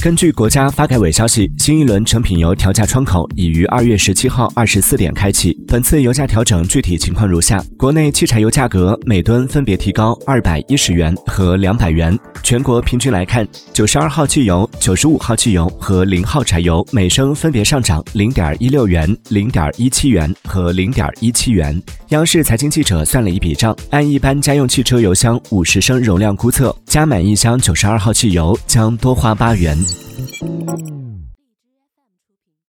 [0.00, 5.52] 根据国家发改委消息，新一轮成品油调价窗口已于二月十七号二十四点开启。
[5.66, 12.16] 本次油价调整具体情况如下：国内汽柴油价格每吨分别提高二百一十元和两百元。
[12.44, 21.80] 全国平均来看，九十二号汽油、九十五号汽油和零号柴油每升分别上涨零点一六元、零点一七元和零点一七元。
[22.10, 29.76] 央视财经记者算了一笔账，按一般家用汽车油箱五十升容量估测，加满一箱九十二号汽油将多花八元。
[29.90, 31.07] Thank you.